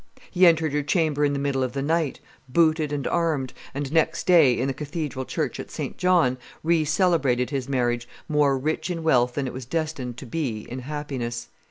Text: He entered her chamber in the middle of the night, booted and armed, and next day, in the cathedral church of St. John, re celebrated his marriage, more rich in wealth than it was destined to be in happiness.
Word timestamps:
He 0.31 0.47
entered 0.47 0.73
her 0.73 0.81
chamber 0.81 1.23
in 1.23 1.33
the 1.33 1.37
middle 1.37 1.61
of 1.61 1.73
the 1.73 1.81
night, 1.83 2.19
booted 2.49 2.91
and 2.91 3.05
armed, 3.05 3.53
and 3.71 3.93
next 3.93 4.25
day, 4.25 4.57
in 4.57 4.65
the 4.67 4.73
cathedral 4.73 5.25
church 5.25 5.59
of 5.59 5.69
St. 5.69 5.95
John, 5.99 6.39
re 6.63 6.83
celebrated 6.85 7.51
his 7.51 7.69
marriage, 7.69 8.07
more 8.27 8.57
rich 8.57 8.89
in 8.89 9.03
wealth 9.03 9.35
than 9.35 9.45
it 9.45 9.53
was 9.53 9.67
destined 9.67 10.17
to 10.17 10.25
be 10.25 10.61
in 10.67 10.79
happiness. 10.79 11.49